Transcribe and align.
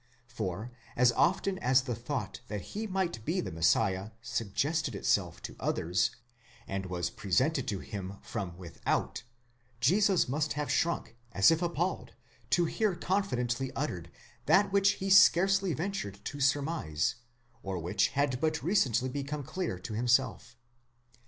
For 0.25 0.71
as 0.95 1.11
often 1.11 1.59
as 1.59 1.83
the 1.83 1.93
thought 1.93 2.41
that 2.47 2.61
he 2.73 2.87
might 2.87 3.23
be 3.23 3.39
the 3.39 3.51
Messiah 3.51 4.09
suggested 4.19 4.95
itself 4.95 5.43
to 5.43 5.55
others, 5.59 6.09
and 6.67 6.87
was 6.87 7.11
presented 7.11 7.67
to 7.67 7.77
him 7.77 8.17
from 8.23 8.57
without, 8.57 9.21
Jesus 9.79 10.27
must 10.27 10.53
have 10.53 10.71
shrunk, 10.71 11.15
as 11.33 11.51
if 11.51 11.61
appalled, 11.61 12.15
to 12.49 12.65
hear 12.65 12.95
confidently 12.95 13.71
uttered 13.75 14.09
that 14.47 14.71
which 14.73 14.93
he 14.93 15.11
scarcely 15.11 15.71
ventured 15.75 16.19
to 16.25 16.39
surmise, 16.39 17.17
or 17.61 17.77
which 17.77 18.07
had 18.07 18.41
but 18.41 18.63
recently 18.63 19.07
become 19.07 19.43
clear 19.43 19.77
to 19.77 19.93
himself. 19.93 20.55